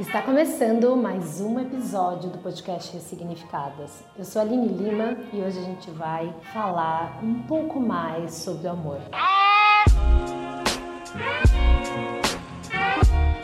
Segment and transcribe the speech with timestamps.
[0.00, 4.02] Está começando mais um episódio do podcast Ressignificadas.
[4.18, 8.66] Eu sou a Aline Lima e hoje a gente vai falar um pouco mais sobre
[8.66, 8.98] o amor.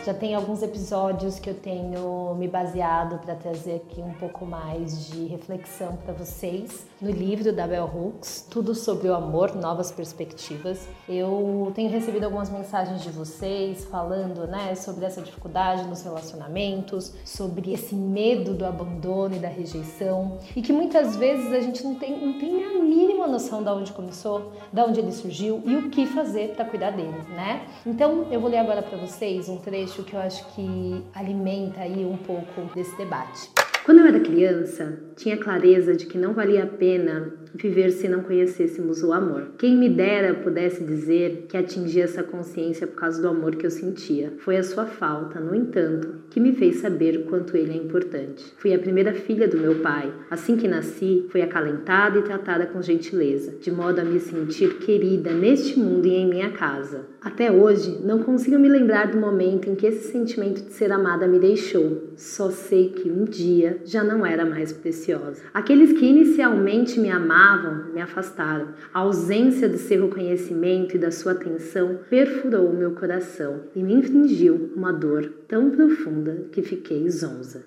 [0.07, 5.09] Já tem alguns episódios que eu tenho me baseado para trazer aqui um pouco mais
[5.09, 10.88] de reflexão para vocês no livro da Bell Hooks, Tudo sobre o Amor, Novas Perspectivas.
[11.09, 17.73] Eu tenho recebido algumas mensagens de vocês falando né, sobre essa dificuldade nos relacionamentos, sobre
[17.73, 22.16] esse medo do abandono e da rejeição, e que muitas vezes a gente não tem,
[22.24, 26.07] não tem a mínima noção de onde começou, de onde ele surgiu e o que
[26.07, 27.66] fazer para cuidar dele, né?
[27.84, 31.80] Então eu vou ler agora para vocês um trecho trecho que eu acho que alimenta
[31.80, 33.66] aí um pouco desse debate.
[33.86, 38.20] Quando eu era criança, tinha clareza de que não valia a pena viver se não
[38.20, 39.52] conhecêssemos o amor.
[39.56, 43.70] Quem me dera pudesse dizer que atingi essa consciência por causa do amor que eu
[43.70, 44.34] sentia.
[44.38, 48.52] Foi a sua falta, no entanto, que me fez saber quanto ele é importante.
[48.59, 50.12] Fui a primeira filha do meu pai.
[50.30, 55.32] Assim que nasci, fui acalentada e tratada com gentileza, de modo a me sentir querida
[55.32, 57.06] neste mundo e em minha casa.
[57.23, 61.26] Até hoje, não consigo me lembrar do momento em que esse sentimento de ser amada
[61.26, 62.12] me deixou.
[62.16, 65.43] Só sei que um dia já não era mais preciosa.
[65.53, 68.69] Aqueles que inicialmente me amavam me afastaram.
[68.93, 74.72] A ausência de seu reconhecimento e da sua atenção perfurou meu coração e me infligiu
[74.77, 77.65] uma dor tão profunda que fiquei zonza.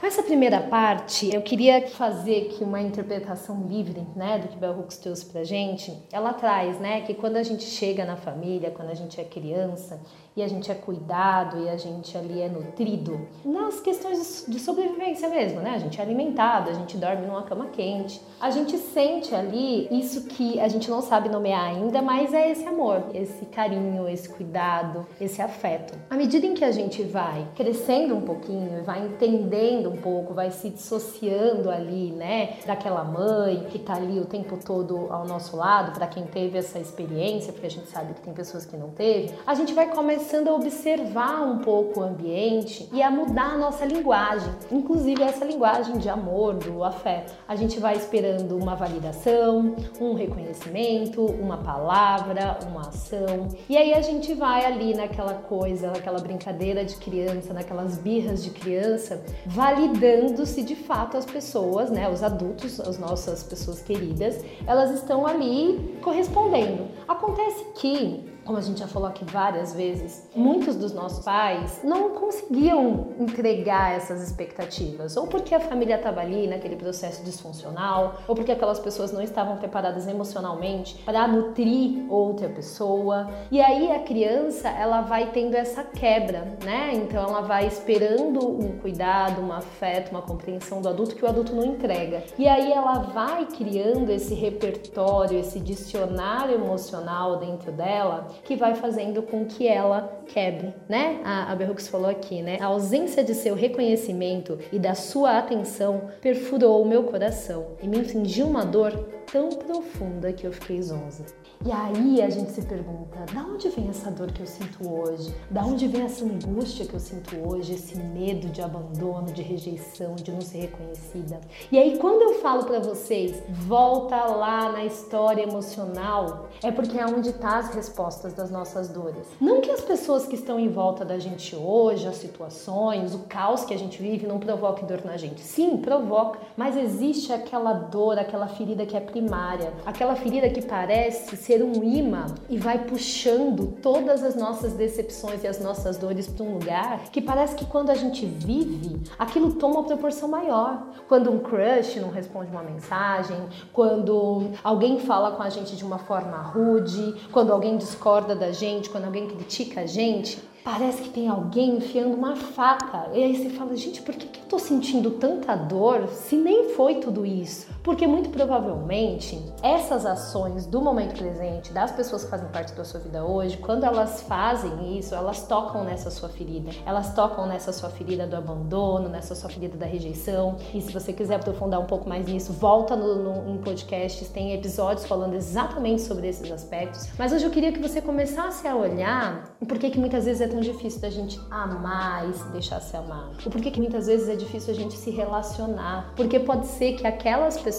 [0.00, 4.78] Com essa primeira parte, eu queria fazer aqui uma interpretação livre, né, do que Bell
[4.78, 5.92] Hooks trouxe pra gente.
[6.12, 10.00] Ela traz, né, que quando a gente chega na família, quando a gente é criança,
[10.38, 15.28] e a gente é cuidado e a gente ali é nutrido nas questões de sobrevivência
[15.28, 15.72] mesmo, né?
[15.74, 20.26] A gente é alimentado, a gente dorme numa cama quente, a gente sente ali isso
[20.26, 25.04] que a gente não sabe nomear ainda, mas é esse amor, esse carinho, esse cuidado,
[25.20, 25.98] esse afeto.
[26.08, 30.52] À medida em que a gente vai crescendo um pouquinho, vai entendendo um pouco, vai
[30.52, 35.90] se dissociando ali, né, daquela mãe que tá ali o tempo todo ao nosso lado,
[35.90, 39.34] para quem teve essa experiência, porque a gente sabe que tem pessoas que não teve,
[39.44, 43.56] a gente vai começar começando a observar um pouco o ambiente e a mudar a
[43.56, 47.32] nossa linguagem, inclusive essa linguagem de amor, do afeto.
[47.48, 53.48] A gente vai esperando uma validação, um reconhecimento, uma palavra, uma ação.
[53.70, 58.50] E aí a gente vai ali naquela coisa, naquela brincadeira de criança, naquelas birras de
[58.50, 64.90] criança, validando se de fato as pessoas, né, os adultos, as nossas pessoas queridas, elas
[64.90, 66.86] estão ali correspondendo.
[67.08, 72.14] Acontece que como a gente já falou aqui várias vezes, muitos dos nossos pais não
[72.14, 78.50] conseguiam entregar essas expectativas, ou porque a família estava ali naquele processo disfuncional, ou porque
[78.50, 83.28] aquelas pessoas não estavam preparadas emocionalmente para nutrir outra pessoa.
[83.50, 86.92] E aí a criança, ela vai tendo essa quebra, né?
[86.94, 91.54] Então ela vai esperando um cuidado, um afeto, uma compreensão do adulto que o adulto
[91.54, 92.24] não entrega.
[92.38, 99.22] E aí ela vai criando esse repertório, esse dicionário emocional dentro dela que vai fazendo
[99.22, 101.20] com que ela quebre, né?
[101.24, 102.58] A, a Berrux falou aqui, né?
[102.60, 107.98] A ausência de seu reconhecimento e da sua atenção perfurou o meu coração e me
[107.98, 111.24] infligiu uma dor tão profunda que eu fiquei zonza.
[111.64, 115.34] E aí a gente se pergunta: da onde vem essa dor que eu sinto hoje?
[115.50, 117.74] Da onde vem essa angústia que eu sinto hoje?
[117.74, 121.40] Esse medo de abandono, de rejeição, de não ser reconhecida?
[121.72, 127.04] E aí quando eu falo para vocês, volta lá na história emocional, é porque é
[127.04, 129.26] onde tá as respostas das nossas dores.
[129.40, 133.64] Não que as pessoas que estão em volta da gente hoje, as situações, o caos
[133.64, 135.40] que a gente vive não provoquem dor na gente.
[135.40, 141.36] Sim, provoca, mas existe aquela dor, aquela ferida que é primária, aquela ferida que parece
[141.36, 146.44] ser um imã e vai puxando todas as nossas decepções e as nossas dores para
[146.44, 150.86] um lugar que parece que quando a gente vive, aquilo toma uma proporção maior.
[151.08, 153.36] Quando um crush não responde uma mensagem,
[153.72, 158.88] quando alguém fala com a gente de uma forma rude, quando alguém discorda da gente,
[158.88, 160.38] quando alguém critica a gente,
[160.68, 163.08] parece que tem alguém enfiando uma faca.
[163.14, 166.68] E aí você fala, gente, por que, que eu tô sentindo tanta dor se nem
[166.74, 167.66] foi tudo isso?
[167.88, 173.00] Porque muito provavelmente essas ações do momento presente, das pessoas que fazem parte da sua
[173.00, 176.70] vida hoje, quando elas fazem isso, elas tocam nessa sua ferida.
[176.84, 180.56] Elas tocam nessa sua ferida do abandono, nessa sua ferida da rejeição.
[180.74, 184.52] E se você quiser aprofundar um pouco mais nisso, volta no, no, em podcasts, tem
[184.52, 187.08] episódios falando exatamente sobre esses aspectos.
[187.18, 190.48] Mas hoje eu queria que você começasse a olhar por que, que muitas vezes é
[190.48, 193.30] tão difícil da gente amar e se deixar se amar?
[193.46, 196.12] O porquê que muitas vezes é difícil a gente se relacionar?
[196.16, 197.77] Porque pode ser que aquelas pessoas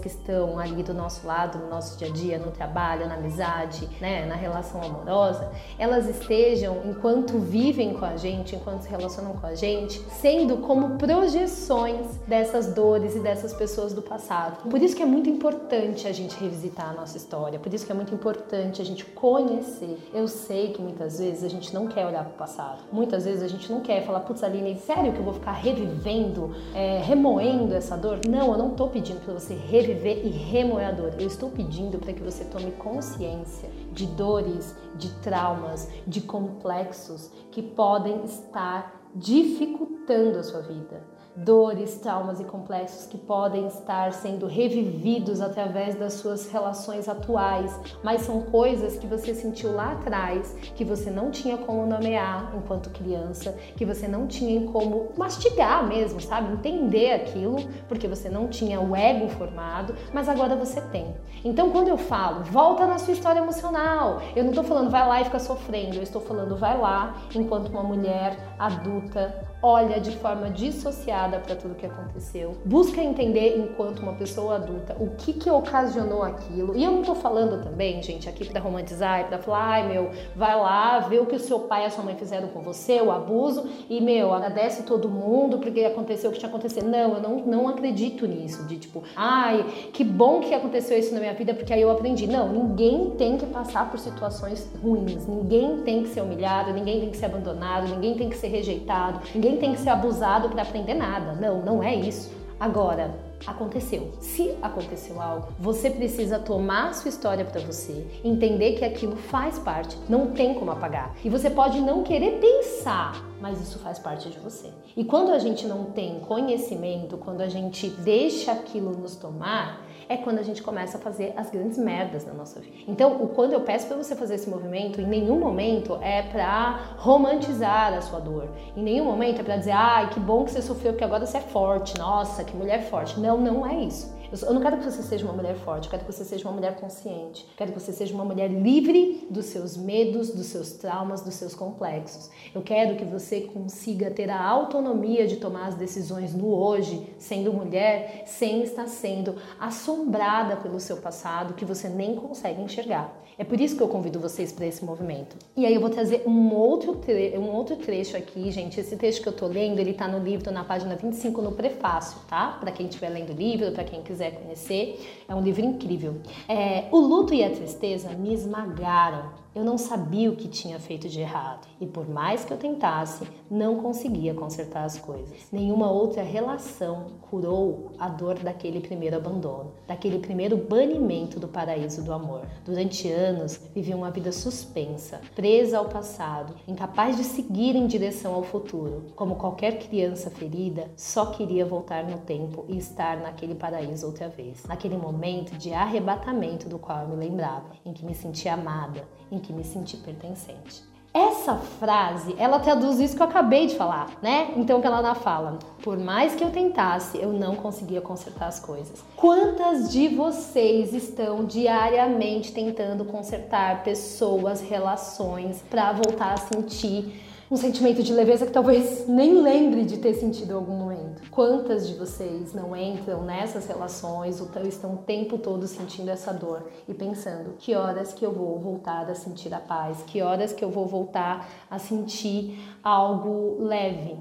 [0.00, 3.88] que estão ali do nosso lado, no nosso dia a dia, no trabalho, na amizade,
[4.00, 9.46] né, na relação amorosa, elas estejam, enquanto vivem com a gente, enquanto se relacionam com
[9.46, 14.68] a gente, sendo como projeções dessas dores e dessas pessoas do passado.
[14.68, 17.92] Por isso que é muito importante a gente revisitar a nossa história, por isso que
[17.92, 19.98] é muito importante a gente conhecer.
[20.12, 23.42] Eu sei que muitas vezes a gente não quer olhar para o passado, muitas vezes
[23.42, 27.74] a gente não quer falar, putz, Aline, sério que eu vou ficar revivendo, é, remoendo
[27.74, 28.20] essa dor?
[28.28, 32.12] Não, eu não estou pedindo você reviver e remoer a dor, eu estou pedindo para
[32.12, 40.42] que você tome consciência de dores, de traumas, de complexos que podem estar dificultando a
[40.42, 47.08] sua vida dores, traumas e complexos que podem estar sendo revividos através das suas relações
[47.08, 52.52] atuais, mas são coisas que você sentiu lá atrás, que você não tinha como nomear
[52.56, 56.52] enquanto criança, que você não tinha como mastigar mesmo, sabe?
[56.52, 57.56] Entender aquilo,
[57.88, 61.14] porque você não tinha o ego formado, mas agora você tem.
[61.44, 65.20] Então, quando eu falo, volta na sua história emocional, eu não estou falando vai lá
[65.20, 70.50] e fica sofrendo, eu estou falando vai lá enquanto uma mulher adulta olha de forma
[70.50, 76.22] dissociada para tudo que aconteceu, busca entender enquanto uma pessoa adulta o que que ocasionou
[76.22, 76.76] aquilo.
[76.76, 80.10] E eu não tô falando também, gente, aqui para romantizar e para falar, ai meu,
[80.36, 83.00] vai lá, vê o que o seu pai e a sua mãe fizeram com você,
[83.00, 86.88] o abuso, e meu, agradece todo mundo porque aconteceu o que tinha acontecido.
[86.88, 91.20] Não, eu não, não acredito nisso, de tipo, ai, que bom que aconteceu isso na
[91.20, 92.26] minha vida porque aí eu aprendi.
[92.26, 97.10] Não, ninguém tem que passar por situações ruins, ninguém tem que ser humilhado, ninguém tem
[97.10, 100.62] que ser abandonado, ninguém tem que ser rejeitado, ninguém ninguém tem que ser abusado para
[100.62, 101.32] aprender nada.
[101.32, 102.30] Não, não é isso.
[102.60, 103.14] Agora,
[103.46, 104.12] aconteceu.
[104.20, 109.96] Se aconteceu algo, você precisa tomar sua história para você, entender que aquilo faz parte,
[110.08, 111.14] não tem como apagar.
[111.24, 114.70] E você pode não querer pensar, mas isso faz parte de você.
[114.96, 120.16] E quando a gente não tem conhecimento, quando a gente deixa aquilo nos tomar, é
[120.16, 122.76] quando a gente começa a fazer as grandes merdas na nossa vida.
[122.86, 127.92] Então, quando eu peço para você fazer esse movimento, em nenhum momento é para romantizar
[127.92, 128.48] a sua dor.
[128.76, 131.38] Em nenhum momento é para dizer, ai, que bom que você sofreu, porque agora você
[131.38, 131.96] é forte.
[131.98, 133.20] Nossa, que mulher forte.
[133.20, 134.17] Não, não é isso.
[134.30, 136.52] Eu não quero que você seja uma mulher forte, eu quero que você seja uma
[136.52, 140.72] mulher consciente, eu quero que você seja uma mulher livre dos seus medos, dos seus
[140.72, 142.28] traumas, dos seus complexos.
[142.54, 147.54] Eu quero que você consiga ter a autonomia de tomar as decisões no hoje, sendo
[147.54, 153.18] mulher, sem estar sendo assombrada pelo seu passado que você nem consegue enxergar.
[153.38, 155.36] É por isso que eu convido vocês para esse movimento.
[155.56, 157.00] E aí eu vou trazer um outro,
[157.38, 158.80] um outro trecho aqui, gente.
[158.80, 162.18] Esse trecho que eu tô lendo, ele tá no livro, na página 25, no prefácio,
[162.28, 162.58] tá?
[162.60, 166.16] Para quem estiver lendo o livro, para quem quiser quiser conhecer, é um livro incrível.
[166.48, 171.08] É, o luto e a tristeza me esmagaram eu não sabia o que tinha feito
[171.08, 175.48] de errado e, por mais que eu tentasse, não conseguia consertar as coisas.
[175.50, 182.12] Nenhuma outra relação curou a dor daquele primeiro abandono, daquele primeiro banimento do paraíso do
[182.12, 182.42] amor.
[182.64, 188.42] Durante anos, vivi uma vida suspensa, presa ao passado, incapaz de seguir em direção ao
[188.42, 189.06] futuro.
[189.16, 194.64] Como qualquer criança ferida, só queria voltar no tempo e estar naquele paraíso outra vez,
[194.66, 199.37] naquele momento de arrebatamento do qual eu me lembrava, em que me sentia amada, em
[199.40, 200.82] que que me sentir pertencente.
[201.12, 204.52] Essa frase, ela traduz isso que eu acabei de falar, né?
[204.56, 209.02] Então que ela fala: por mais que eu tentasse, eu não conseguia consertar as coisas.
[209.16, 218.02] Quantas de vocês estão diariamente tentando consertar pessoas, relações para voltar a sentir um sentimento
[218.02, 221.22] de leveza que talvez nem lembre de ter sentido em algum momento.
[221.30, 226.68] Quantas de vocês não entram nessas relações ou estão o tempo todo sentindo essa dor
[226.86, 230.64] e pensando que horas que eu vou voltar a sentir a paz, que horas que
[230.64, 234.18] eu vou voltar a sentir algo leve,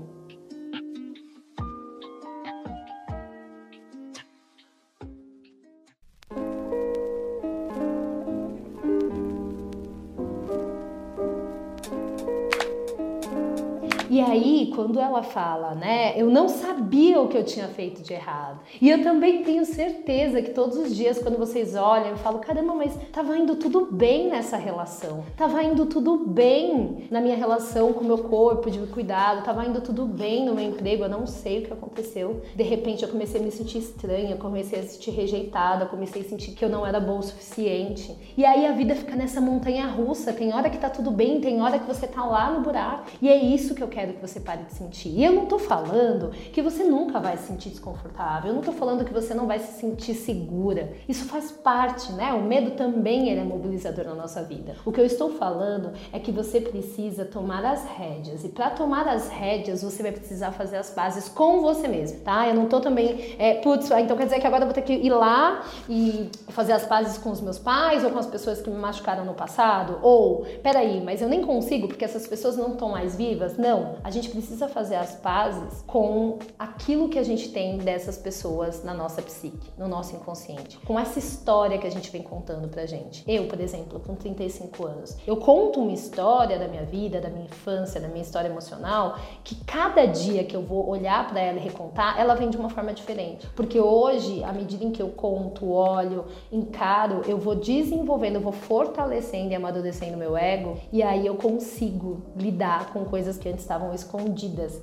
[14.37, 18.59] aí, quando ela fala, né, eu não sabia o que eu tinha feito de errado.
[18.81, 22.73] E eu também tenho certeza que todos os dias, quando vocês olham, eu falo, caramba,
[22.73, 25.23] mas tava indo tudo bem nessa relação.
[25.35, 29.43] Tava indo tudo bem na minha relação com o meu corpo, de cuidado.
[29.43, 31.03] Tava indo tudo bem no meu emprego.
[31.03, 32.41] Eu não sei o que aconteceu.
[32.55, 36.25] De repente, eu comecei a me sentir estranha, comecei a se sentir rejeitada, comecei a
[36.25, 38.15] sentir que eu não era boa o suficiente.
[38.35, 40.33] E aí a vida fica nessa montanha russa.
[40.33, 43.05] Tem hora que tá tudo bem, tem hora que você tá lá no buraco.
[43.21, 45.09] E é isso que eu quero quero que você pare de sentir.
[45.09, 48.71] E eu não tô falando que você nunca vai se sentir desconfortável, eu não tô
[48.71, 50.93] falando que você não vai se sentir segura.
[51.07, 52.33] Isso faz parte, né?
[52.33, 54.75] O medo também ele é mobilizador na nossa vida.
[54.85, 58.43] O que eu estou falando é que você precisa tomar as rédeas.
[58.43, 62.47] E para tomar as rédeas, você vai precisar fazer as bases com você mesmo, tá?
[62.47, 64.93] Eu não tô também, é, putz, então quer dizer que agora eu vou ter que
[64.93, 68.69] ir lá e fazer as bases com os meus pais ou com as pessoas que
[68.69, 69.99] me machucaram no passado?
[70.01, 73.57] Ou, peraí, mas eu nem consigo porque essas pessoas não estão mais vivas?
[73.57, 78.83] Não, a gente precisa fazer as pazes com aquilo que a gente tem dessas pessoas
[78.83, 82.85] na nossa psique, no nosso inconsciente, com essa história que a gente vem contando pra
[82.85, 83.23] gente.
[83.27, 87.45] Eu, por exemplo, com 35 anos, eu conto uma história da minha vida, da minha
[87.45, 91.61] infância, da minha história emocional, que cada dia que eu vou olhar para ela e
[91.61, 93.47] recontar, ela vem de uma forma diferente.
[93.55, 98.51] Porque hoje, à medida em que eu conto, olho, encaro, eu vou desenvolvendo, eu vou
[98.51, 103.93] fortalecendo e amadurecendo meu ego, e aí eu consigo lidar com coisas que antes estavam
[103.93, 104.06] escondidas,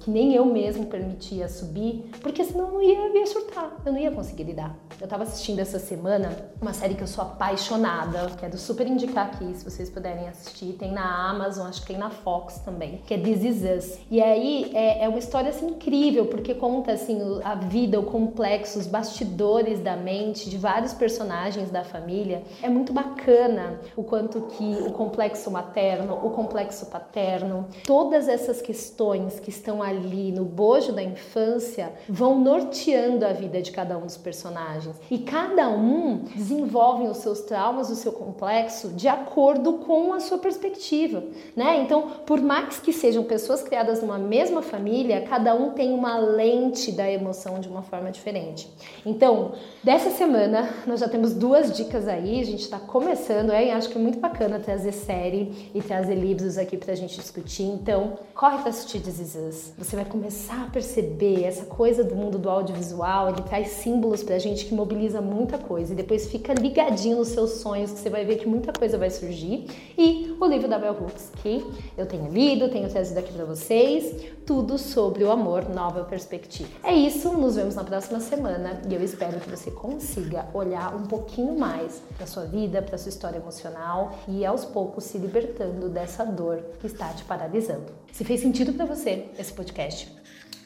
[0.01, 3.93] que nem eu mesmo permitia subir, porque senão eu não ia, eu ia surtar, eu
[3.93, 4.77] não ia conseguir lidar.
[5.01, 9.55] Eu tava assistindo essa semana uma série que eu sou apaixonada, quero super indicar aqui,
[9.55, 13.19] se vocês puderem assistir, tem na Amazon, acho que tem na Fox também, que é
[13.19, 13.99] This Is Us.
[14.11, 18.79] E aí é, é uma história assim incrível, porque conta assim a vida, o complexo,
[18.79, 22.43] os bastidores da mente de vários personagens da família.
[22.63, 29.04] É muito bacana o quanto que o complexo materno, o complexo paterno, todas essas questões
[29.43, 34.17] que estão ali no bojo da infância vão norteando a vida de cada um dos
[34.17, 34.97] personagens.
[35.11, 40.39] E cada um desenvolve os seus traumas, o seu complexo de acordo com a sua
[40.39, 41.23] perspectiva,
[41.55, 41.83] né?
[41.83, 46.93] Então, por mais que sejam pessoas criadas numa mesma família, cada um tem uma lente
[46.93, 48.69] da emoção de uma forma diferente.
[49.05, 53.89] Então, dessa semana nós já temos duas dicas aí, a gente está começando, é, acho
[53.89, 57.65] que é muito bacana trazer série e trazer livros aqui para a gente discutir.
[57.65, 62.49] Então, corre para assistir This Você vai começar a perceber essa coisa do mundo do
[62.49, 67.17] audiovisual, ele traz símbolos para a gente que mobiliza muita coisa e depois fica ligadinho
[67.17, 69.67] nos seus sonhos que você vai ver que muita coisa vai surgir.
[69.99, 71.67] E o livro da Bell Hooks que
[71.99, 76.69] eu tenho lido, tenho trazido aqui para vocês, tudo sobre o amor, nova perspectiva.
[76.85, 81.03] É isso, nos vemos na próxima semana e eu espero que você consiga olhar um
[81.03, 86.25] pouquinho mais para sua vida, para sua história emocional e aos poucos se libertando dessa
[86.25, 88.05] dor que está te paralisando.
[88.13, 90.13] Se fez sentido para você esse podcast,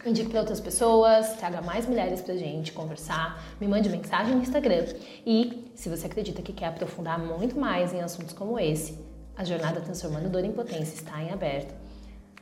[0.07, 4.87] Indique para outras pessoas, traga mais mulheres pra gente conversar, me mande mensagem no Instagram.
[5.27, 8.97] E se você acredita que quer aprofundar muito mais em assuntos como esse,
[9.37, 11.75] a jornada Transformando Dor em Potência está em aberto.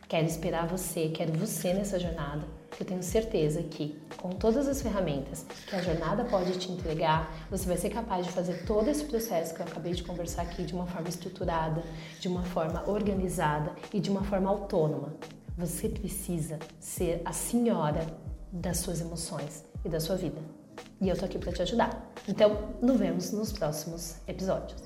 [0.06, 2.47] Quero esperar você, quero você nessa jornada.
[2.78, 7.66] Eu tenho certeza que, com todas as ferramentas que a jornada pode te entregar, você
[7.66, 10.75] vai ser capaz de fazer todo esse processo que eu acabei de conversar aqui de
[10.75, 11.83] uma forma estruturada,
[12.21, 15.14] de uma forma organizada e de uma forma autônoma.
[15.57, 18.07] Você precisa ser a senhora
[18.53, 20.39] das suas emoções e da sua vida.
[21.01, 22.13] E eu tô aqui para te ajudar.
[22.29, 24.83] Então, nos vemos nos próximos episódios.